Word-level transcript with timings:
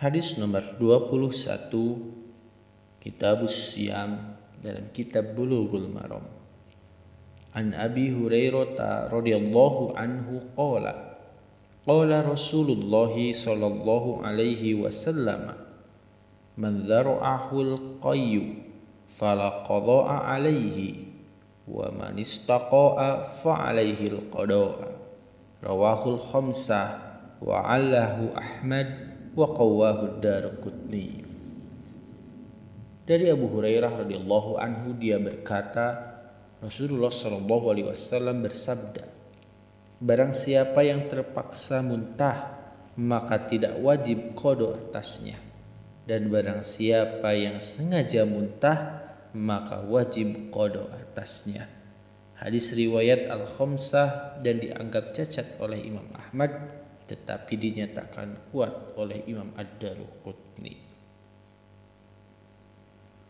Hadis 0.00 0.40
nomor 0.40 0.64
21 0.80 1.28
Kitab 3.04 3.44
Siam 3.52 4.32
dalam 4.64 4.88
kitab 4.96 5.36
Bulughul 5.36 5.92
Maram. 5.92 6.24
An 7.52 7.76
Abi 7.76 8.08
Hurairah 8.08 9.12
radhiyallahu 9.12 9.92
anhu 9.92 10.40
qala 10.56 11.20
Qala 11.84 12.24
Rasulullah 12.24 13.12
sallallahu 13.12 14.24
alaihi 14.24 14.80
wasallam 14.80 15.52
Man 16.56 16.88
dhara'ahul 16.88 18.00
qayyu 18.00 18.56
fala 19.04 19.68
qada'a 19.68 20.32
alaihi 20.32 21.12
wa 21.68 21.92
man 21.92 22.16
istaqa'a 22.16 23.20
fa 23.20 23.68
alaihi 23.68 24.16
al-qada'a 24.16 24.96
rawahul 25.60 26.16
khamsah 26.16 27.09
wa 27.40 27.64
allahu 27.64 28.36
Ahmad 28.36 28.88
wa 29.32 29.46
qawahu 29.48 30.20
Darqutni 30.20 31.24
dari 33.08 33.26
Abu 33.32 33.50
Hurairah 33.50 34.06
radhiyallahu 34.06 34.60
anhu 34.60 34.94
dia 34.94 35.18
berkata 35.18 36.14
Rasulullah 36.60 37.10
shallallahu 37.10 37.72
alaihi 37.72 37.88
wasallam 37.88 38.44
bersabda 38.44 39.20
Barang 40.00 40.32
siapa 40.32 40.80
yang 40.80 41.12
terpaksa 41.12 41.84
muntah 41.84 42.56
maka 42.96 43.36
tidak 43.44 43.76
wajib 43.84 44.32
kodo 44.32 44.72
atasnya. 44.72 45.36
Dan 46.08 46.32
barang 46.32 46.64
siapa 46.64 47.36
yang 47.36 47.60
sengaja 47.60 48.24
muntah 48.24 49.04
maka 49.36 49.84
wajib 49.86 50.50
kodo 50.50 50.90
atasnya 50.90 51.68
Hadis 52.34 52.72
riwayat 52.72 53.28
Al-Khamsah 53.28 54.40
dan 54.40 54.58
dianggap 54.58 55.12
cacat 55.12 55.60
oleh 55.60 55.78
Imam 55.84 56.08
Ahmad 56.16 56.50
tetapi 57.10 57.58
dinyatakan 57.58 58.54
kuat 58.54 58.94
oleh 58.94 59.26
Imam 59.26 59.50
Ad-Daruqutni. 59.58 60.89